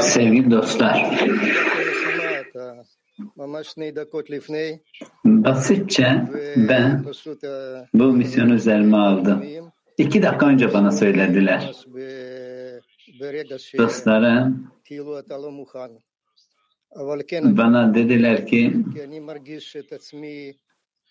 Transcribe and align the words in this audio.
Sevgili 0.00 0.50
dostlar, 0.50 1.20
basitçe 5.24 6.22
ben 6.56 7.04
bu 7.94 8.04
misyonu 8.12 8.54
üzerime 8.54 8.96
aldım. 8.96 9.44
İki 9.98 10.22
dakika 10.22 10.46
önce 10.46 10.72
bana 10.74 10.90
söylediler. 10.92 11.72
Dostlarım 13.78 14.70
bana 17.58 17.94
dediler 17.94 18.46
ki 18.46 18.74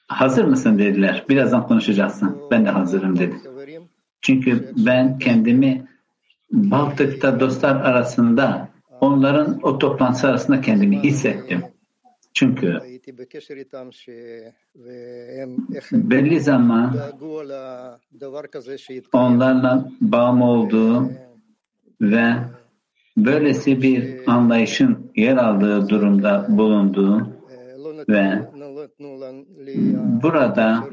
hazır 0.07 0.45
mısın? 0.45 0.79
dediler. 0.79 1.25
Birazdan 1.29 1.67
konuşacaksın. 1.67 2.41
Ben 2.51 2.65
de 2.65 2.69
hazırım 2.69 3.19
dedim. 3.19 3.41
Çünkü 4.21 4.71
ben 4.77 5.19
kendimi 5.19 5.87
Baltık'ta 6.51 7.39
dostlar 7.39 7.75
arasında 7.75 8.69
onların 9.01 9.59
o 9.63 9.77
toplantısı 9.77 10.27
arasında 10.27 10.61
kendimi 10.61 11.03
hissettim. 11.03 11.61
Çünkü 12.33 12.79
belli 15.91 16.39
zaman 16.39 16.95
onlarla 19.13 19.89
bağım 20.01 20.41
olduğu 20.41 21.11
ve 22.01 22.33
böylesi 23.17 23.81
bir 23.81 24.31
anlayışın 24.31 25.11
yer 25.15 25.37
aldığı 25.37 25.89
durumda 25.89 26.45
bulunduğu 26.49 27.27
ve 28.09 28.41
burada 30.23 30.83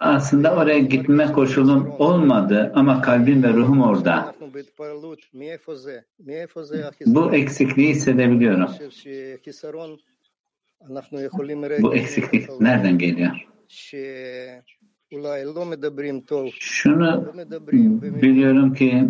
aslında 0.00 0.56
oraya 0.56 0.78
gitme 0.78 1.32
koşulum 1.32 1.90
olmadı 1.98 2.72
ama 2.74 3.02
kalbim 3.02 3.42
ve 3.42 3.48
ruhum 3.48 3.80
orada. 3.80 4.34
Bu 7.06 7.34
eksikliği 7.34 7.88
hissedebiliyorum. 7.88 8.70
Bu 11.82 11.94
eksiklik 11.94 12.60
nereden 12.60 12.98
geliyor? 12.98 13.30
Şunu 16.60 17.34
biliyorum 18.22 18.74
ki 18.74 19.08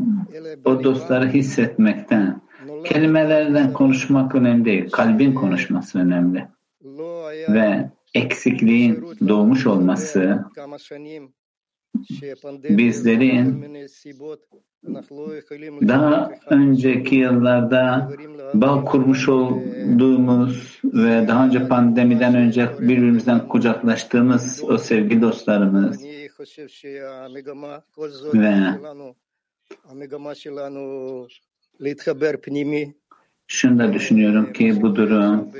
o 0.64 0.84
dostları 0.84 1.28
hissetmekten, 1.28 2.40
kelimelerden 2.84 3.72
konuşmak 3.72 4.34
önemli 4.34 4.64
değil, 4.64 4.90
kalbin 4.90 5.34
konuşması 5.34 5.98
önemli. 5.98 6.48
Ve 7.48 7.90
eksikliğin 8.14 9.04
doğmuş 9.28 9.66
olması 9.66 10.44
bizlerin 12.52 13.64
daha 15.88 16.30
önceki 16.50 17.14
yıllarda 17.14 18.10
bağ 18.54 18.84
kurmuş 18.84 19.28
olduğumuz 19.28 20.80
ve 20.84 21.28
daha 21.28 21.46
önce 21.46 21.68
pandemiden 21.68 22.34
önce 22.34 22.70
birbirimizden 22.78 23.48
kucaklaştığımız 23.48 24.62
o 24.64 24.78
sevgi 24.78 25.20
dostlarımız 25.22 26.04
ve 28.34 28.54
şunu 33.46 33.78
da 33.78 33.92
düşünüyorum 33.92 34.52
ki 34.52 34.82
bu 34.82 34.96
durum 34.96 35.52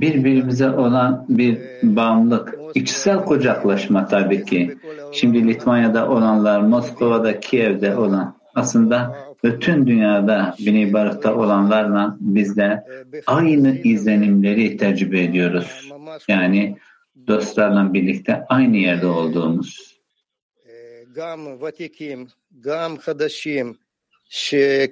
birbirimize 0.00 0.70
olan 0.70 1.26
bir 1.28 1.58
bağımlılık, 1.82 2.54
içsel 2.74 3.24
kucaklaşma 3.24 4.06
tabii 4.06 4.44
ki. 4.44 4.76
Şimdi 5.12 5.48
Litvanya'da 5.48 6.08
olanlar, 6.08 6.60
Moskova'da, 6.60 7.40
Kiev'de 7.40 7.96
olan 7.96 8.36
aslında 8.54 9.16
bütün 9.44 9.86
dünyada 9.86 10.54
Bini 10.58 10.92
Barık'ta 10.92 11.34
olanlarla 11.34 12.16
bizler 12.20 12.82
aynı 13.26 13.78
izlenimleri 13.78 14.76
tecrübe 14.76 15.22
ediyoruz. 15.22 15.90
Yani 16.28 16.76
dostlarla 17.26 17.94
birlikte 17.94 18.44
aynı 18.48 18.76
yerde 18.76 19.06
olduğumuz. 19.06 19.94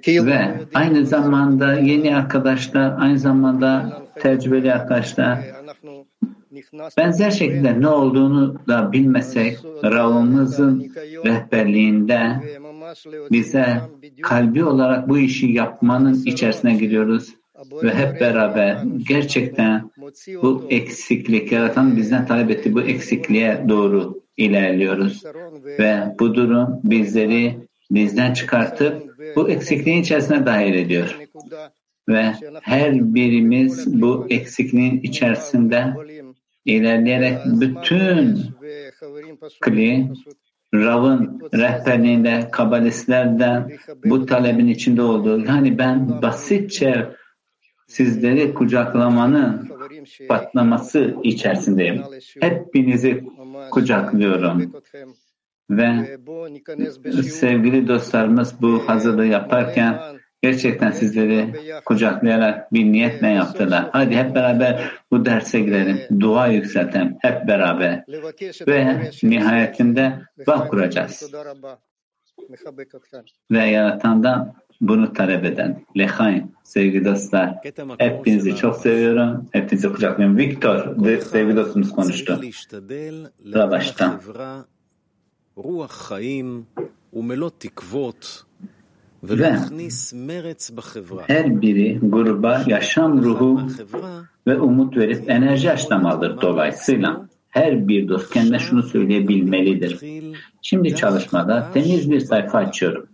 Ve 0.07 0.51
aynı 0.73 1.05
zamanda 1.05 1.73
yeni 1.73 2.15
arkadaşlar, 2.15 2.93
aynı 2.99 3.19
zamanda 3.19 4.01
tecrübeli 4.15 4.73
arkadaşlar. 4.73 5.39
Benzer 6.97 7.31
şekilde 7.31 7.81
ne 7.81 7.87
olduğunu 7.87 8.59
da 8.67 8.91
bilmesek 8.91 9.57
Rav'ımızın 9.83 10.91
rehberliğinde 11.25 12.31
bize 13.31 13.81
kalbi 14.23 14.63
olarak 14.63 15.09
bu 15.09 15.17
işi 15.17 15.47
yapmanın 15.47 16.23
içerisine 16.25 16.75
giriyoruz 16.75 17.33
ve 17.83 17.93
hep 17.93 18.21
beraber 18.21 18.77
gerçekten 19.07 19.91
bu 20.41 20.67
eksiklik 20.69 21.51
yaratan 21.51 21.97
bizden 21.97 22.25
talep 22.25 22.51
ettiği 22.51 22.73
bu 22.73 22.81
eksikliğe 22.81 23.65
doğru 23.69 24.21
ilerliyoruz. 24.37 25.23
Ve 25.79 26.15
bu 26.19 26.35
durum 26.35 26.79
bizleri 26.83 27.57
bizden 27.91 28.33
çıkartıp 28.33 29.12
bu 29.35 29.49
eksikliğin 29.49 30.01
içerisine 30.01 30.45
dahil 30.45 30.73
ediyor. 30.73 31.19
Ve 32.09 32.33
her 32.61 33.13
birimiz 33.13 34.01
bu 34.01 34.27
eksikliğin 34.29 35.01
içerisinde 35.01 35.93
ilerleyerek 36.65 37.37
bütün 37.45 38.39
kli 39.61 40.07
Rav'ın 40.73 41.41
rehberliğinde 41.53 42.49
kabalistlerden 42.51 43.71
bu 44.05 44.25
talebin 44.25 44.67
içinde 44.67 45.01
olduğu 45.01 45.39
yani 45.39 45.77
ben 45.77 46.21
basitçe 46.21 47.07
sizleri 47.87 48.53
kucaklamanın 48.53 49.69
patlaması 50.27 51.15
içerisindeyim. 51.23 52.01
Hepinizi 52.41 53.23
kucaklıyorum. 53.71 54.73
Ve 55.69 56.17
sevgili 57.23 57.87
dostlarımız 57.87 58.61
bu 58.61 58.89
hazırlığı 58.89 59.25
yaparken 59.25 59.99
gerçekten 60.41 60.91
sizleri 60.91 61.53
kucaklayarak 61.85 62.73
bir 62.73 62.83
niyetle 62.85 63.27
yaptılar. 63.27 63.89
Hadi 63.91 64.15
hep 64.15 64.35
beraber 64.35 64.91
bu 65.11 65.25
derse 65.25 65.59
girelim. 65.59 66.19
Dua 66.19 66.47
yükseltelim 66.47 67.17
hep 67.21 67.47
beraber. 67.47 68.03
Ve 68.67 69.11
nihayetinde 69.23 70.19
bağ 70.47 70.67
kuracağız. 70.67 71.33
Ve 73.51 73.65
yaratandan 73.65 74.53
bunu 74.81 75.13
talep 75.13 75.45
eden. 75.45 75.85
Lehaim, 75.97 76.51
sevgili 76.63 77.05
dostlar. 77.05 77.55
Hepinizi 77.97 78.55
çok 78.55 78.77
seviyorum. 78.77 79.49
Hepinizi 79.51 79.93
kucaklıyorum. 79.93 80.37
Viktor, 80.37 80.95
sevgili 81.19 81.55
dostumuz 81.55 81.91
konuştu. 81.91 82.41
Sıra 83.51 83.71
baştan. 83.71 84.21
Ve 89.23 89.57
her 91.27 91.61
biri 91.61 91.99
gruba 92.01 92.63
yaşam 92.67 93.23
ruhu 93.23 93.61
ve 94.47 94.59
umut 94.59 94.97
verip 94.97 95.29
enerji 95.29 95.71
aşlamalıdır. 95.71 96.41
Dolayısıyla 96.41 97.29
her 97.49 97.87
bir 97.87 98.09
dost 98.09 98.33
kendine 98.33 98.59
şunu 98.59 98.83
söyleyebilmelidir. 98.83 99.99
Şimdi 100.61 100.95
çalışmada 100.95 101.71
temiz 101.73 102.11
bir 102.11 102.19
sayfa 102.19 102.57
açıyorum. 102.57 103.07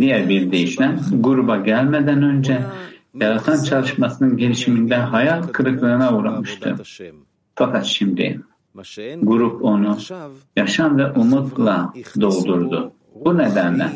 Diğer 0.00 0.28
bir 0.28 0.52
deyişle 0.52 0.96
gruba 1.12 1.56
gelmeden 1.56 2.22
önce 2.22 2.62
yaratan 3.14 3.62
çalışmasının 3.62 4.36
gelişiminde 4.36 4.96
hayal 4.96 5.42
kırıklığına 5.42 6.16
uğramıştı. 6.18 6.76
Fakat 7.54 7.84
şimdi 7.84 8.40
grup 9.22 9.64
onu 9.64 9.98
yaşam 10.56 10.98
ve 10.98 11.10
umutla 11.10 11.92
doldurdu. 12.20 12.92
Bu 13.24 13.38
nedenle 13.38 13.92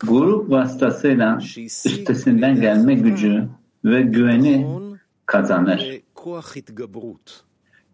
grup 0.00 0.50
vasıtasıyla 0.50 1.38
üstesinden 1.84 2.60
gelme 2.60 2.94
gücü 2.94 3.48
ve 3.84 4.02
güveni 4.02 4.66
kazanır. 5.26 6.00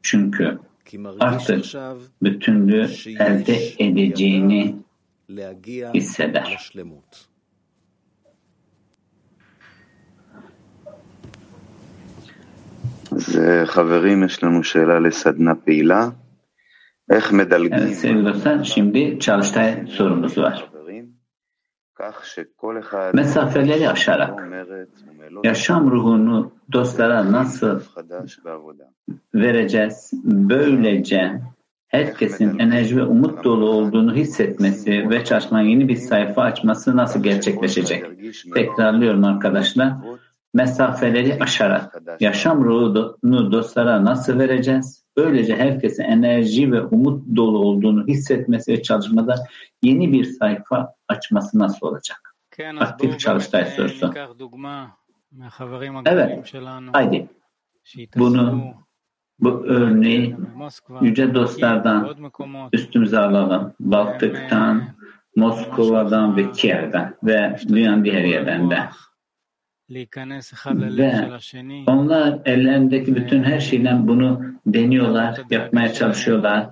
Çünkü 0.02 0.58
artık 1.20 1.64
bütünlüğü 2.22 2.88
elde 3.18 3.72
edeceğini 3.78 4.76
hisseder. 5.94 6.72
Evet 17.82 17.96
sevgili 17.96 18.24
dostlar, 18.24 18.64
şimdi 18.64 19.18
çalıştay 19.20 19.86
sorumuz 19.86 20.38
var. 20.38 20.70
Mesafeleri 23.14 23.88
aşarak 23.88 24.40
yaşam 25.44 25.90
ruhunu 25.90 26.52
dostlara 26.72 27.32
nasıl 27.32 27.80
vereceğiz? 29.34 30.10
Böylece 30.24 31.40
herkesin 31.88 32.58
enerji 32.58 32.96
ve 32.96 33.02
umut 33.02 33.44
dolu 33.44 33.70
olduğunu 33.70 34.14
hissetmesi 34.14 35.10
ve 35.10 35.24
çalışmanın 35.24 35.64
yeni 35.64 35.88
bir 35.88 35.96
sayfa 35.96 36.42
açması 36.42 36.96
nasıl 36.96 37.22
gerçekleşecek? 37.22 38.04
Tekrarlıyorum 38.54 39.24
arkadaşlar. 39.24 39.92
Mesafeleri 40.54 41.38
aşarak 41.40 42.02
yaşam 42.20 42.64
ruhunu 42.64 43.52
dostlara 43.52 44.04
nasıl 44.04 44.38
vereceğiz? 44.38 45.04
Böylece 45.16 45.56
herkesin 45.56 46.02
enerji 46.02 46.72
ve 46.72 46.82
umut 46.82 47.36
dolu 47.36 47.58
olduğunu 47.58 48.06
hissetmesi 48.06 48.72
ve 48.72 48.82
çalışmada 48.82 49.34
yeni 49.82 50.12
bir 50.12 50.24
sayfa 50.24 50.94
açması 51.08 51.58
nasıl 51.58 51.86
olacak? 51.86 52.34
Aktif 52.80 53.18
çalıştay 53.18 53.64
sorusu. 53.64 54.12
Evet, 56.06 56.54
haydi 56.92 57.28
bunu 58.16 58.74
bu 59.40 59.64
örneği 59.66 60.36
yüce 61.00 61.34
dostlardan 61.34 62.16
üstümüze 62.72 63.18
alalım. 63.18 63.72
Baltık'tan, 63.80 64.82
Moskova'dan 65.36 66.36
ve 66.36 66.52
Kiev'den 66.52 67.14
ve 67.22 67.56
dünyanın 67.68 68.04
diğer 68.04 68.24
yerlerinde. 68.24 68.78
Ve 70.98 71.30
onlar 71.86 72.38
ellerindeki 72.44 73.16
bütün 73.16 73.42
her 73.42 73.60
şeyden 73.60 74.08
bunu 74.08 74.42
deniyorlar, 74.66 75.40
yapmaya 75.50 75.92
çalışıyorlar. 75.92 76.68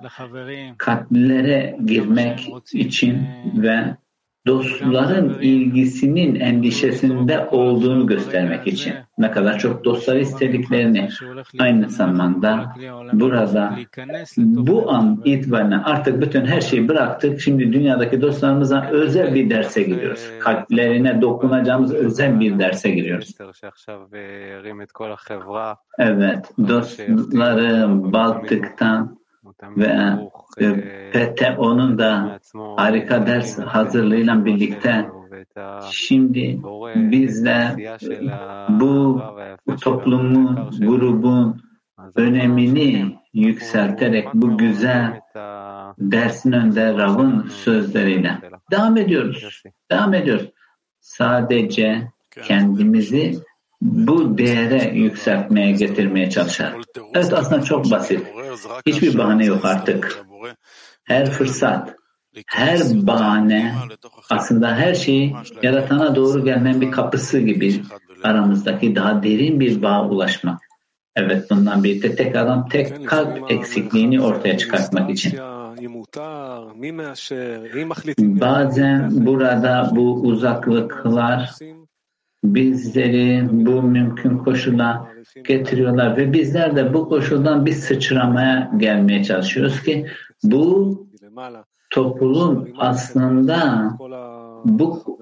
Kalplere 0.78 1.78
girmek 1.86 2.48
için 2.72 3.26
ve 3.56 3.96
dostların 4.46 5.38
ilgisinin 5.40 6.34
endişesinde 6.34 7.48
olduğunu 7.50 8.06
göstermek 8.06 8.66
için 8.66 8.94
ne 9.18 9.30
kadar 9.30 9.58
çok 9.58 9.84
dostları 9.84 10.20
istediklerini 10.20 11.08
aynı 11.58 11.90
zamanda 11.90 12.74
burada 13.12 13.78
bu 14.36 14.90
an 14.90 15.22
itibariyle 15.24 15.76
artık 15.76 16.20
bütün 16.20 16.46
her 16.46 16.60
şeyi 16.60 16.88
bıraktık. 16.88 17.40
Şimdi 17.40 17.72
dünyadaki 17.72 18.22
dostlarımıza 18.22 18.88
özel 18.90 19.34
bir 19.34 19.50
derse 19.50 19.82
giriyoruz. 19.82 20.30
Kalplerine 20.40 21.22
dokunacağımız 21.22 21.94
özel 21.94 22.40
bir 22.40 22.58
derse 22.58 22.90
giriyoruz. 22.90 23.34
Evet, 25.98 26.50
dostları 26.68 27.86
Baltık'tan 28.12 29.17
ve 29.76 30.18
PTO'nun 31.12 31.98
da 31.98 32.38
harika 32.76 33.26
ders 33.26 33.58
hazırlığıyla 33.58 34.44
birlikte 34.44 35.08
şimdi 35.90 36.60
bizler 36.94 37.98
bu 38.68 39.22
toplumun, 39.80 40.70
grubun 40.80 41.62
önemini 42.14 43.18
yükselterek 43.34 44.28
bu 44.34 44.58
güzel 44.58 45.20
dersin 45.98 46.52
önde 46.52 46.94
Rav'ın 46.94 47.48
sözleriyle. 47.48 48.38
Devam 48.70 48.96
ediyoruz. 48.96 49.62
Devam 49.90 50.14
ediyoruz. 50.14 50.50
Sadece 51.00 52.08
kendimizi 52.42 53.34
bu 53.80 54.38
değere 54.38 54.90
yükseltmeye 54.94 55.72
getirmeye 55.72 56.30
çalışar. 56.30 56.74
Evet 57.14 57.32
aslında 57.32 57.62
çok 57.62 57.90
basit. 57.90 58.26
Hiçbir 58.86 59.18
bahane 59.18 59.44
yok 59.44 59.64
artık. 59.64 60.24
Her 61.04 61.30
fırsat, 61.30 61.96
her 62.46 62.80
bahane 62.94 63.74
aslında 64.30 64.76
her 64.76 64.94
şeyi 64.94 65.34
yaratana 65.62 66.16
doğru 66.16 66.44
gelmenin 66.44 66.80
bir 66.80 66.90
kapısı 66.90 67.38
gibi 67.38 67.82
aramızdaki 68.22 68.96
daha 68.96 69.22
derin 69.22 69.60
bir 69.60 69.82
bağa 69.82 70.08
ulaşmak. 70.08 70.60
Evet 71.16 71.50
bundan 71.50 71.84
birlikte 71.84 72.14
tek 72.14 72.36
adam 72.36 72.68
tek 72.68 73.08
kalp 73.08 73.50
eksikliğini 73.50 74.20
ortaya 74.22 74.58
çıkartmak 74.58 75.10
için. 75.10 75.38
Bazen 78.18 79.26
burada 79.26 79.90
bu 79.92 80.20
uzaklıklar 80.20 81.50
bizleri 82.44 83.48
bu 83.50 83.82
mümkün 83.82 84.38
koşula 84.38 85.08
getiriyorlar 85.48 86.16
ve 86.16 86.32
bizler 86.32 86.76
de 86.76 86.94
bu 86.94 87.08
koşuldan 87.08 87.66
bir 87.66 87.72
sıçramaya 87.72 88.70
gelmeye 88.76 89.24
çalışıyoruz 89.24 89.82
ki 89.82 90.06
bu 90.42 90.94
topluluğun 91.90 92.74
aslında 92.78 93.90
bu 94.64 95.18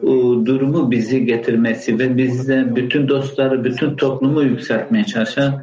durumu 0.47 0.91
bizi 0.91 1.25
getirmesi 1.25 1.99
ve 1.99 2.17
bizde 2.17 2.77
bütün 2.77 3.09
dostları, 3.09 3.65
bütün 3.65 3.97
toplumu 3.97 4.43
yükseltmeye 4.43 5.05
çalışan, 5.05 5.63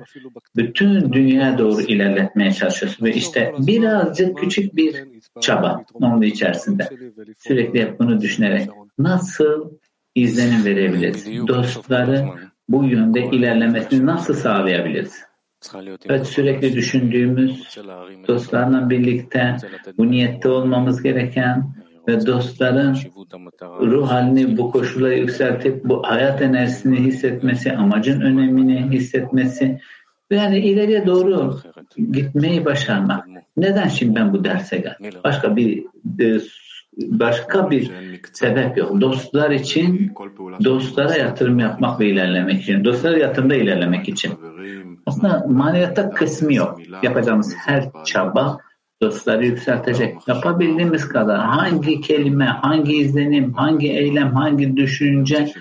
bütün 0.55 1.13
dünyaya 1.13 1.57
doğru 1.57 1.81
ilerletmeye 1.81 2.51
çalışıyoruz. 2.51 3.01
Ve 3.01 3.13
işte 3.13 3.53
birazcık 3.59 4.37
küçük 4.37 4.75
bir 4.75 4.95
çaba 5.41 5.83
onun 5.93 6.21
içerisinde. 6.21 6.89
Sürekli 7.37 7.81
hep 7.81 7.99
bunu 7.99 8.21
düşünerek 8.21 8.69
nasıl 8.97 9.69
izlenim 10.15 10.65
verebiliriz? 10.65 11.47
Dostları 11.47 12.25
bu 12.69 12.83
yönde 12.83 13.25
ilerlemesini 13.25 14.05
nasıl 14.05 14.33
sağlayabiliriz? 14.33 15.13
Evet 16.09 16.27
sürekli 16.27 16.73
düşündüğümüz 16.73 17.77
dostlarla 18.27 18.89
birlikte 18.89 19.57
bu 19.97 20.11
niyette 20.11 20.49
olmamız 20.49 21.03
gereken 21.03 21.75
ve 22.07 22.25
dostların 22.25 22.97
ruh 23.61 24.11
halini 24.11 24.57
bu 24.57 24.71
koşula 24.71 25.13
yükseltip 25.13 25.83
bu 25.83 26.03
hayat 26.03 26.41
enerjisini 26.41 26.99
hissetmesi, 26.99 27.73
amacın 27.73 28.21
önemini 28.21 28.91
hissetmesi 28.91 29.79
yani 30.31 30.59
ileriye 30.59 31.05
doğru 31.05 31.59
gitmeyi 32.11 32.65
başarmak. 32.65 33.27
Neden 33.57 33.87
şimdi 33.87 34.15
ben 34.15 34.33
bu 34.33 34.43
derse 34.43 34.77
geldim? 34.77 35.19
Başka 35.23 35.55
bir 35.55 35.83
e, 36.19 36.39
başka 36.97 37.71
bir 37.71 37.91
sebep 38.33 38.77
yok. 38.77 39.01
Dostlar 39.01 39.51
için, 39.51 40.13
dostlara 40.63 41.15
yatırım 41.15 41.59
yapmak 41.59 41.99
ve 41.99 42.07
ilerlemek 42.07 42.61
için, 42.61 42.85
dostlara 42.85 43.17
yatırımda 43.17 43.55
ilerlemek 43.55 44.09
için. 44.09 44.33
Aslında 45.05 45.45
maneviyatta 45.49 46.09
kısmı 46.09 46.53
yok. 46.53 46.79
Yapacağımız 47.03 47.55
her 47.55 47.83
çaba 48.05 48.57
dostları 49.01 49.45
yükseltecek. 49.45 50.27
Yapabildiğimiz 50.27 51.07
kadar 51.07 51.39
hangi 51.39 52.01
kelime, 52.01 52.45
hangi 52.45 52.95
izlenim, 52.95 53.53
hangi 53.53 53.91
eylem, 53.91 54.31
hangi 54.33 54.77
düşünce 54.77 55.53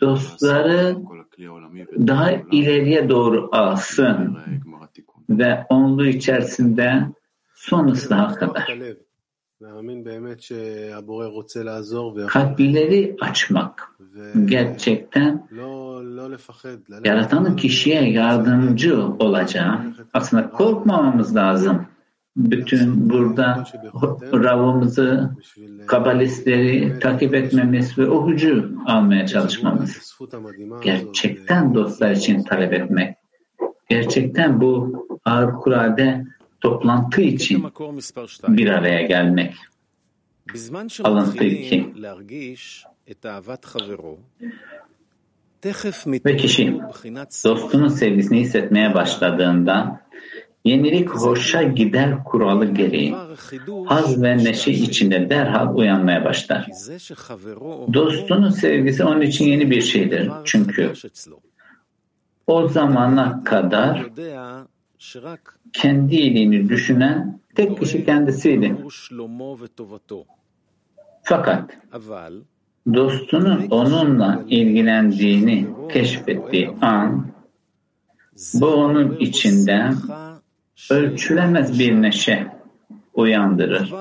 dostları 0.00 0.96
daha 1.98 2.30
ileriye 2.32 3.08
doğru 3.08 3.48
alsın 3.52 4.38
ve 5.30 5.66
onlu 5.68 6.06
içerisinde 6.06 7.02
son 7.54 7.88
ıslaha 7.88 8.34
kadar. 8.34 8.78
Kalpleri 12.26 13.16
açmak 13.20 13.92
gerçekten 14.44 15.48
yaratanın 17.04 17.56
kişiye 17.56 18.10
yardımcı 18.10 19.06
olacağı 19.06 19.80
aslında 20.14 20.50
korkmamamız 20.50 21.36
lazım 21.36 21.86
bütün 22.36 23.10
burada 23.10 23.64
Rav'ımızı, 24.32 25.30
kabalistleri 25.86 26.98
takip 26.98 27.34
etmemiz 27.34 27.98
ve 27.98 28.08
o 28.08 28.26
gücü 28.26 28.70
almaya 28.86 29.26
çalışmamız. 29.26 30.18
Gerçekten 30.82 31.74
dostlar 31.74 32.10
için 32.10 32.42
talep 32.42 32.72
etmek. 32.72 33.16
Gerçekten 33.88 34.60
bu 34.60 35.06
harikulade 35.24 36.24
toplantı 36.60 37.20
için 37.20 37.64
bir 38.48 38.68
araya 38.68 39.02
gelmek. 39.02 39.54
Alıntı 41.04 41.44
2. 41.44 41.94
Ve 46.24 46.36
kişi 46.36 46.80
dostunun 47.44 47.88
sevgisini 47.88 48.40
hissetmeye 48.40 48.94
başladığında 48.94 50.00
yenilik 50.64 51.10
hoşa 51.10 51.62
gider 51.62 52.24
kuralı 52.24 52.64
gereği 52.74 53.14
haz 53.86 54.22
ve 54.22 54.38
neşe 54.38 54.72
içinde 54.72 55.30
derhal 55.30 55.76
uyanmaya 55.76 56.24
başlar. 56.24 56.66
Dostunun 57.94 58.50
sevgisi 58.50 59.04
onun 59.04 59.20
için 59.20 59.44
yeni 59.44 59.70
bir 59.70 59.80
şeydir. 59.80 60.30
Çünkü 60.44 60.92
o 62.46 62.68
zamana 62.68 63.44
kadar 63.44 64.06
kendi 65.72 66.16
iyiliğini 66.16 66.68
düşünen 66.68 67.40
tek 67.54 67.78
kişi 67.78 68.04
kendisiydi. 68.04 68.76
Fakat 71.22 71.78
dostunun 72.94 73.66
onunla 73.70 74.44
ilgilendiğini 74.48 75.66
keşfettiği 75.92 76.70
an 76.80 77.26
bu 78.54 78.66
onun 78.66 79.16
içinde 79.16 79.90
ölçülemez 80.90 81.78
bir 81.78 82.02
neşe 82.02 82.46
uyandırır. 83.14 83.94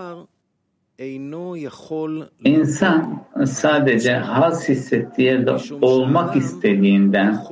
İnsan 2.44 3.26
sadece 3.46 4.14
haz 4.14 4.70
hissettiği 4.70 5.28
yerde 5.28 5.58
olmak 5.82 6.36
istediğinden 6.36 7.44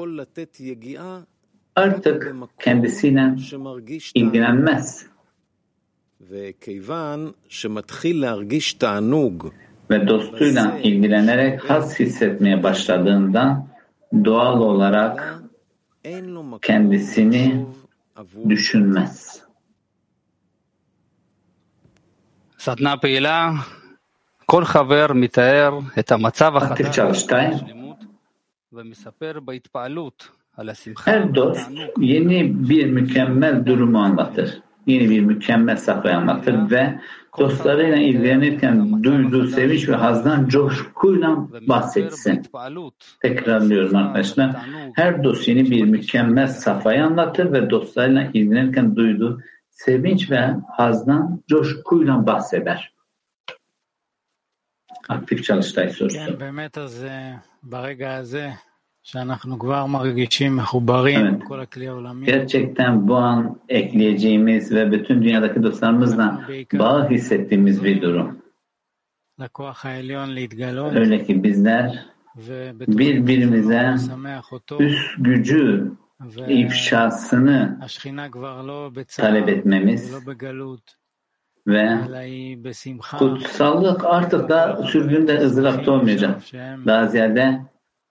artık 1.77 2.35
kendisiyle 2.59 3.37
ilgilenmez. 4.15 5.07
Ve 9.91 10.09
dostuyla 10.09 10.79
ilgilenerek 10.83 11.71
haz 11.71 12.01
hissetmeye 12.01 12.63
başladığında 12.63 13.67
doğal 14.25 14.61
olarak 14.61 15.41
kendisini 16.63 17.67
düşünmez. 18.49 19.43
סדנה 22.59 22.97
פעילה, 22.97 23.53
כל 24.47 24.65
חבר 24.65 25.13
מתאר 25.15 25.79
את 25.99 26.13
המצב 26.13 26.57
Aktif 26.57 26.63
החדש 26.63 26.99
çalıştay, 26.99 27.55
בשלמות 27.55 28.05
ומספר 28.73 29.41
בהתפעלות 29.41 30.29
על 30.29 30.29
השמחה 30.29 30.34
her 31.06 31.36
dört 31.36 31.58
yeni 32.00 32.70
bir 32.70 32.86
mükemmel 32.86 33.66
durumu 33.66 34.00
anlatır. 34.00 34.62
Yeni 34.86 35.10
bir 35.10 35.20
mükemmel 35.22 35.78
safhayı 35.78 36.18
anlatır 36.18 36.72
ve 36.72 37.00
dostlarıyla 37.40 37.98
ilgilenirken 37.98 39.04
duyduğu 39.04 39.48
sevinç 39.48 39.90
ve 39.90 39.96
hazdan 39.96 40.48
coşkuyla 40.48 41.48
bahsetsin. 41.68 42.44
Tekrarlıyorum 43.22 43.96
arkadaşlar. 43.96 44.56
Her 44.96 45.24
dost 45.24 45.48
yeni 45.48 45.72
bir 45.72 45.84
mükemmel 45.84 46.48
safhayı 46.48 47.06
anlatır 47.06 47.52
ve 47.54 47.70
dostlarıyla 47.70 48.24
ilgilenirken 48.34 48.96
duyduğu 48.96 49.42
sevinç 49.70 50.32
ve 50.32 50.56
hazdan 50.78 51.44
coşkuyla 51.50 52.28
bahseder. 52.28 52.94
Aktif 55.10 55.44
çalıştay 55.44 55.90
sorusu 55.90 56.40
כן, 59.05 59.19
באמת, 59.19 59.31
אז 59.31 59.53
אה, 59.53 59.55
ברגע 59.55 59.55
הזה, 59.55 59.55
שאנחנו 59.55 59.59
כבר 59.59 59.87
מרגישים 59.87 60.57
מחוברים 60.57 61.21
עם 61.21 61.35
Evet. 61.35 61.45
כל 61.49 61.61
הכלי 61.61 61.89
העולמי, 61.89 62.27
Gerçekten 62.27 63.09
bu 63.09 63.17
an 63.17 63.57
ekleyeceğimiz 63.69 64.73
ve 64.75 64.93
bütün 64.93 65.23
dünyadaki 65.23 65.63
dostlarımızla 65.63 66.41
bağ 66.79 67.11
hissettiğimiz 67.11 67.85
bir 67.85 68.03
durum. 68.03 68.41
לכוח 69.39 69.85
העליון 69.87 70.29
להתגלות, 70.35 70.93
Öyle 70.97 71.25
ki 71.25 71.43
bizler 71.45 72.07
ובתוכנו 72.37 72.99
birbirimize 72.99 73.95
לשמח 73.95 74.53
אותו, 74.53 74.79
üst 74.83 75.19
gücü 75.19 75.91
ifşasını 76.49 77.77
והשכינה 77.81 78.29
כבר 78.29 78.63
לא 78.63 78.91
בצער, 78.95 79.25
talep 79.27 79.49
etmemiz 79.49 80.11
ולא 80.11 80.21
בגלות, 80.27 80.97
ve 81.67 82.07
אלא 82.07 82.17
היא 82.17 82.57
בשמחה, 82.63 83.19
kutsallık 83.19 84.05
artık 84.05 84.49
da 84.49 84.83
sürgünde 84.93 85.39
ızdırapta 85.45 85.91
olmayacak. 85.93 86.43
שהם, 86.43 86.87
Daha 86.87 87.07
ziyade 87.07 87.61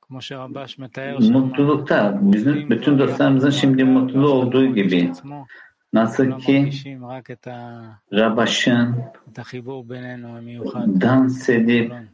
כמו 0.03 0.21
שרבש 0.21 0.79
מתאר 0.79 1.19
שם, 1.19 1.33
mutlulukta 1.33 2.19
bizim 2.21 2.69
bütün 2.69 2.99
dostlarımızın 2.99 3.49
şimdi 3.49 3.83
mutlu 3.83 4.29
olduğu 4.31 4.65
gibi 4.75 5.09
עצמו, 5.11 5.45
nasıl 5.93 6.25
לא 6.25 6.38
ki 6.38 6.59
מרגישים 6.59 7.05
רק 7.05 7.31
את 7.31 7.47
ה- 7.47 7.99
Rabaş'ın 8.13 8.95
את 9.29 9.39
החיבור 9.39 9.83
בינינו 9.89 10.38
המיוחד. 10.38 10.85
dans 11.01 11.49
edip 11.49 11.88
שלום. 11.91 12.07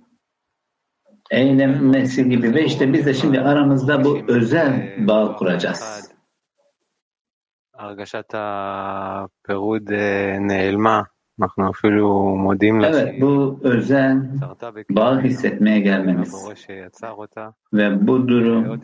eğlenmesi 1.31 2.29
gibi 2.29 2.53
ve 2.53 2.65
işte 2.65 2.93
biz 2.93 3.05
de 3.05 3.13
şimdi 3.13 3.39
aramızda 3.39 4.03
bu 4.03 4.19
özel 4.27 4.95
bağ 5.07 5.35
kuracağız. 5.35 6.12
הרגשת 7.74 8.29
הפירוד 8.33 9.91
אה, 9.91 10.38
נעלמה, 10.39 11.03
Evet, 12.94 13.23
bu 13.23 13.61
özel 13.62 14.23
bağ 14.90 15.20
hissetmeye 15.20 15.80
gelmemiz 15.80 16.35
ve 17.73 18.06
bu 18.06 18.28
durum 18.28 18.80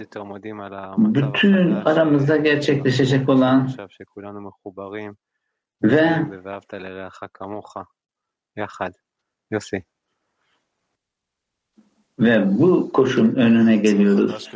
bütün 0.99 1.71
aramızda 1.71 2.37
gerçekleşecek 2.37 3.29
olan 3.29 3.69
ve 5.83 6.27
ve 12.19 12.59
bu 12.59 12.93
koşun 12.93 13.35
önüne 13.35 13.77
geliyoruz. 13.77 14.51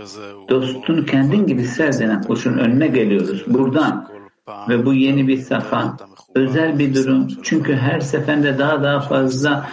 Dostun 0.48 1.04
kendin 1.04 1.46
gibi 1.46 1.64
sev 1.64 2.22
koşun 2.22 2.58
önüne 2.58 2.86
geliyoruz. 2.86 3.44
Buradan 3.46 4.19
ve 4.68 4.86
bu 4.86 4.94
yeni 4.94 5.28
bir 5.28 5.38
safa, 5.38 5.96
özel 6.34 6.78
bir 6.78 6.94
durum. 6.94 7.28
Çünkü 7.42 7.74
her 7.74 8.00
seferinde 8.00 8.58
daha 8.58 8.82
daha 8.82 9.00
fazla 9.00 9.70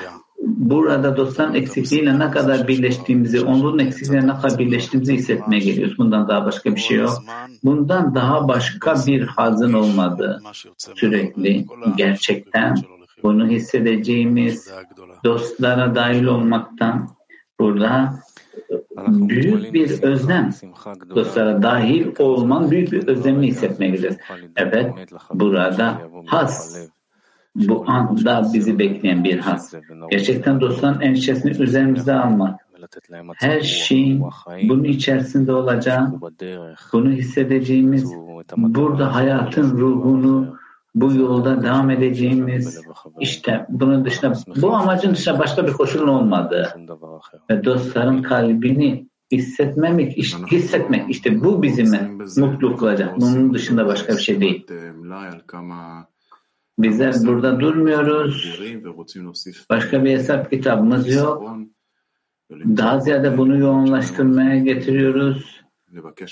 burada 0.47 1.17
dostların 1.17 1.53
eksikliğiyle 1.53 2.19
ne 2.19 2.31
kadar 2.31 2.67
birleştiğimizi, 2.67 3.41
onların 3.41 3.79
eksikliğiyle 3.79 4.27
ne 4.27 4.35
kadar 4.41 4.59
birleştiğimizi 4.59 5.13
hissetmeye 5.13 5.61
geliyoruz. 5.61 5.97
Bundan 5.97 6.27
daha 6.27 6.45
başka 6.45 6.75
bir 6.75 6.79
şey 6.79 6.97
yok. 6.97 7.23
Bundan 7.63 8.15
daha 8.15 8.47
başka 8.47 8.95
bir 9.07 9.21
hazın 9.21 9.73
olmadığı 9.73 10.41
sürekli 10.95 11.65
gerçekten 11.97 12.75
bunu 13.23 13.47
hissedeceğimiz 13.47 14.71
dostlara 15.23 15.95
dahil 15.95 16.23
olmaktan 16.23 17.09
burada 17.59 18.19
büyük 19.07 19.73
bir 19.73 20.03
özlem 20.03 20.49
dostlara 21.15 21.61
dahil 21.61 22.07
olman 22.19 22.71
büyük 22.71 22.91
bir 22.91 23.07
özlemini 23.07 23.47
hissetmeye 23.47 23.91
gideceğiz. 23.91 24.17
Evet 24.55 24.93
burada 25.33 26.01
has 26.25 26.77
bu 27.55 27.83
anda 27.87 28.51
bizi 28.53 28.79
bekleyen 28.79 29.23
bir 29.23 29.39
has. 29.39 29.73
Gerçekten 30.11 30.61
dostların 30.61 31.01
endişesini 31.01 31.61
üzerimize 31.61 32.13
almak. 32.13 32.59
Her 33.35 33.61
şey 33.61 34.21
bunun 34.69 34.83
içerisinde 34.83 35.53
olacak. 35.53 36.07
Bunu 36.93 37.11
hissedeceğimiz 37.11 38.13
burada 38.57 39.15
hayatın 39.15 39.77
ruhunu 39.77 40.57
bu 41.01 41.13
yolda 41.13 41.63
devam 41.63 41.89
edeceğimiz 41.89 42.81
işte 43.19 43.65
bunun 43.69 44.05
dışında 44.05 44.33
bu 44.61 44.75
amacın 44.75 45.13
dışında 45.13 45.39
başka 45.39 45.67
bir 45.67 45.73
koşulun 45.73 46.07
olmadığı 46.07 46.75
ve 47.49 47.63
dostların 47.63 48.21
kalbini 48.21 49.07
hissetmemek, 49.31 50.17
hissetmek 50.51 51.09
işte 51.09 51.43
bu 51.43 51.63
bizim 51.63 51.91
mutlu 52.37 52.77
kılacak. 52.77 53.21
Bunun 53.21 53.53
dışında 53.53 53.87
başka 53.87 54.13
bir 54.13 54.21
şey 54.21 54.41
değil. 54.41 54.67
Bizler 56.79 57.15
burada 57.25 57.59
durmuyoruz. 57.59 58.59
Başka 59.69 60.03
bir 60.03 60.11
hesap 60.11 60.49
kitabımız 60.49 61.15
yok. 61.15 61.57
Daha 62.51 62.99
ziyade 62.99 63.37
bunu 63.37 63.57
yoğunlaştırmaya 63.57 64.59
getiriyoruz 64.59 65.61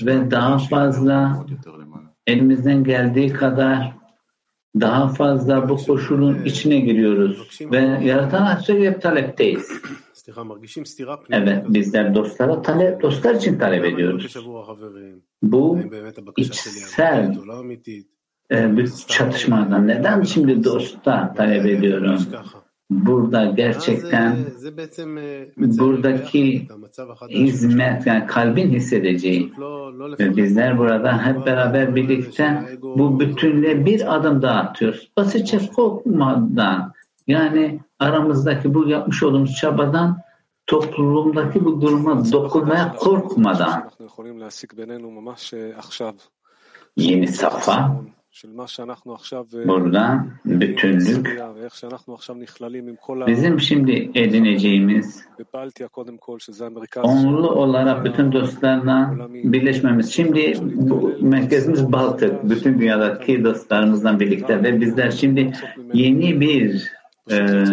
ve 0.01 0.31
daha 0.31 0.57
fazla 0.57 1.45
elimizden 2.27 2.83
geldiği 2.83 3.33
kadar 3.33 4.04
daha 4.81 5.07
fazla 5.07 5.69
bu 5.69 5.77
koşulun 5.77 6.43
içine 6.45 6.79
giriyoruz 6.79 7.61
ve 7.61 7.79
yaratan 8.03 8.45
hep 8.67 9.01
talepteyiz. 9.01 9.71
Evet 11.31 11.65
bizler 11.69 12.15
dostlara 12.15 12.61
talep, 12.61 13.01
dostlar 13.01 13.35
için 13.35 13.59
talep 13.59 13.85
ediyoruz. 13.85 14.35
Bu 15.43 15.79
içsel 16.37 17.37
e, 18.51 18.77
bir 18.77 18.91
çatışmadan. 19.07 19.87
Neden 19.87 20.23
şimdi 20.23 20.63
dosta 20.63 21.33
talep 21.33 21.65
ediyorum? 21.65 22.19
Burada 22.89 23.45
gerçekten 23.45 24.37
buradaki 25.57 26.67
hizmet 27.29 28.07
yani 28.07 28.27
kalbin 28.27 28.69
hissedeceği 28.69 29.53
ve 30.19 30.37
bizler 30.37 30.77
burada 30.77 31.25
hep 31.25 31.45
beraber 31.45 31.95
birlikte 31.95 32.77
bu 32.81 33.19
bütünlüğe 33.19 33.85
bir 33.85 34.15
adım 34.15 34.41
daha 34.41 34.59
atıyoruz. 34.59 35.11
Basitçe 35.17 35.59
korkmadan 35.75 36.93
yani 37.27 37.79
aramızdaki 37.99 38.73
bu 38.73 38.89
yapmış 38.89 39.23
olduğumuz 39.23 39.55
çabadan 39.55 40.17
toplumdaki 40.67 41.65
bu 41.65 41.81
duruma 41.81 42.31
dokunmaya 42.31 42.95
korkmadan 42.95 43.91
yeni 46.97 47.27
safa 47.27 48.01
burada 49.67 50.25
bütünlük 50.45 51.41
bizim 53.27 53.59
şimdi 53.59 54.11
edineceğimiz 54.15 55.25
onlu 57.03 57.49
olarak 57.49 58.05
bütün 58.05 58.31
dostlarla 58.31 59.15
birleşmemiz. 59.33 60.13
Şimdi 60.13 60.57
bu 60.61 61.17
merkezimiz 61.21 61.91
Baltık. 61.91 62.49
Bütün 62.49 62.79
dünyadaki 62.79 63.43
dostlarımızla 63.43 64.19
birlikte 64.19 64.63
ve 64.63 64.81
bizler 64.81 65.11
şimdi 65.11 65.53
yeni 65.93 66.39
bir 66.39 66.91
e, 67.31 67.63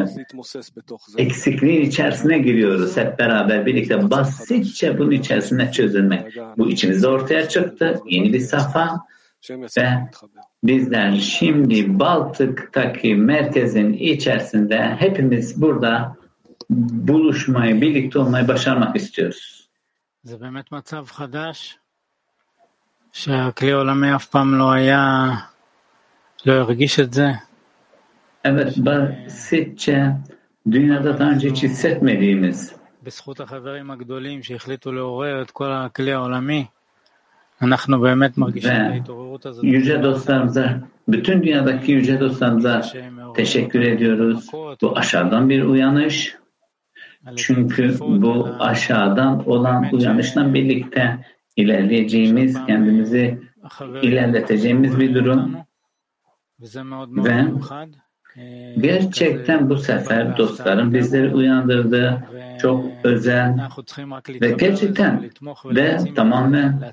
eksikliğin 1.18 1.82
içerisine 1.82 2.38
giriyoruz 2.38 2.96
hep 2.96 3.18
beraber 3.18 3.66
birlikte 3.66 4.10
basitçe 4.10 4.98
bunun 4.98 5.10
içerisinde 5.10 5.72
çözülmek. 5.72 6.36
Bu 6.58 6.70
içimizde 6.70 7.08
ortaya 7.08 7.48
çıktı. 7.48 8.00
Yeni 8.06 8.32
bir 8.32 8.40
safa 8.40 9.00
ve 9.49 10.09
bizler 10.63 11.15
şimdi 11.15 11.99
Baltık'taki 11.99 13.15
merkezin 13.15 13.93
içerisinde 13.93 14.95
hepimiz 14.99 15.61
burada 15.61 16.17
buluşmayı, 16.69 17.81
birlikte 17.81 18.19
olmayı 18.19 18.47
başarmak 18.47 18.95
istiyoruz. 18.95 19.67
זה 20.23 20.37
באמת 20.37 20.71
מצב 20.71 21.05
חדש, 21.07 21.77
שהכלי 23.11 23.71
העולמי 23.71 24.15
אף 24.15 24.25
פעם 24.25 24.55
לא 24.55 24.71
היה, 24.71 25.31
לא 26.45 26.53
הרגיש 26.53 26.99
את 26.99 27.13
זה. 27.13 27.27
Evet, 28.43 28.77
basitçe 28.77 30.17
dünyada 30.71 31.19
daha 31.19 31.29
önce 31.29 31.49
hiç 31.49 31.63
hissetmediğimiz 31.63 32.73
בזכות 33.03 33.39
החברים 33.39 33.91
הגדולים 33.91 34.43
שהחליטו 34.43 34.91
לעורר 34.91 35.41
את 35.41 35.51
כל 35.51 35.71
הכלי 35.71 36.13
העולמי, 36.13 36.65
Ve 38.64 39.02
yüce 39.62 40.02
dostlarımıza, 40.02 40.80
bütün 41.08 41.42
dünyadaki 41.42 41.92
yüce 41.92 42.20
dostlarımıza 42.20 42.82
teşekkür 43.34 43.80
ediyoruz. 43.80 44.48
Bu 44.82 44.98
aşağıdan 44.98 45.48
bir 45.48 45.62
uyanış. 45.62 46.36
Çünkü 47.36 47.96
bu 48.00 48.48
aşağıdan 48.58 49.48
olan 49.48 49.88
uyanışla 49.92 50.54
birlikte 50.54 51.26
ilerleyeceğimiz, 51.56 52.66
kendimizi 52.66 53.38
ilerleteceğimiz 54.02 55.00
bir 55.00 55.14
durum. 55.14 55.56
Ve 57.08 57.44
Gerçekten 58.80 59.70
bu 59.70 59.76
sefer 59.76 60.38
dostlarım 60.38 60.94
bizleri 60.94 61.34
uyandırdı. 61.34 62.24
Çok 62.60 62.84
özel 63.04 63.56
ve 64.28 64.50
gerçekten 64.50 65.30
ve 65.64 65.98
tamamen 66.16 66.92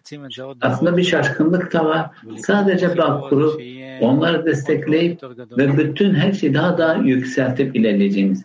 aslında 0.62 0.98
bir 0.98 1.04
şaşkınlık 1.04 1.74
da 1.74 1.86
var. 1.86 2.10
Sadece 2.38 2.98
bağ 2.98 3.22
kurup 3.30 3.62
onları 4.02 4.46
destekleyip 4.46 5.24
ve 5.58 5.78
bütün 5.78 6.14
her 6.14 6.34
şeyi 6.34 6.54
daha 6.54 6.78
da 6.78 6.96
yükseltip 6.96 7.76
ilerleyeceğimiz. 7.76 8.44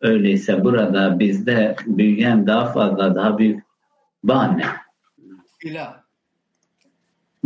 Öyleyse 0.00 0.64
burada 0.64 1.18
bizde 1.18 1.76
büyüyen 1.86 2.46
daha 2.46 2.72
fazla 2.72 3.14
daha 3.14 3.38
büyük 3.38 3.64
bağ 4.24 4.46
ne? 4.46 4.64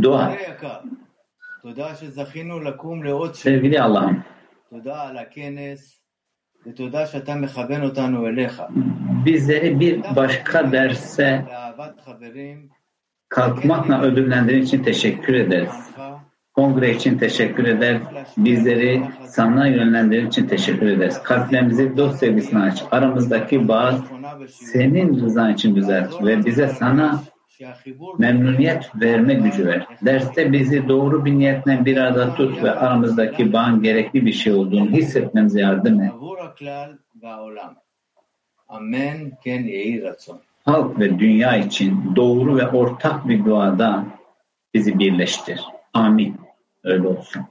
Dua. 0.02 0.36
Sevgili 3.36 3.82
Allah'ım 3.82 4.24
Bizleri 9.24 9.80
bir 9.80 10.02
başka 10.16 10.72
derse 10.72 11.44
kalkmakla 13.28 14.02
ödüllendirin 14.02 14.62
için 14.62 14.82
teşekkür 14.82 15.34
ederiz. 15.34 15.90
Kongre 16.54 16.94
için 16.94 17.18
teşekkür 17.18 17.64
eder. 17.64 18.00
Bizleri 18.36 19.02
sana 19.26 19.66
yönlendirin 19.66 20.26
için 20.26 20.46
teşekkür 20.46 20.86
ederiz. 20.86 21.22
Kalplerimizi 21.22 21.96
dost 21.96 22.18
sevgisine 22.18 22.62
aç. 22.62 22.84
Aramızdaki 22.90 23.68
bağ 23.68 23.94
senin 24.48 25.20
rızan 25.20 25.54
için 25.54 25.76
düzelt 25.76 26.24
ve 26.24 26.44
bize 26.44 26.68
sana 26.68 27.22
memnuniyet 28.18 28.90
verme 28.94 29.34
gücü 29.34 29.66
ver. 29.66 29.86
Derste 30.04 30.52
bizi 30.52 30.88
doğru 30.88 31.24
bir 31.24 31.32
niyetle 31.32 31.84
bir 31.84 31.96
arada 31.96 32.34
tut 32.34 32.62
ve 32.62 32.70
aramızdaki 32.70 33.52
bağın 33.52 33.82
gerekli 33.82 34.26
bir 34.26 34.32
şey 34.32 34.52
olduğunu 34.52 34.90
hissetmemize 34.90 35.60
yardım 35.60 36.00
et. 36.00 36.12
Halk 40.64 40.98
ve 40.98 41.18
dünya 41.18 41.56
için 41.56 42.16
doğru 42.16 42.56
ve 42.56 42.68
ortak 42.68 43.28
bir 43.28 43.44
duada 43.44 44.04
bizi 44.74 44.98
birleştir. 44.98 45.60
Amin. 45.94 46.36
Öyle 46.84 47.08
olsun. 47.08 47.42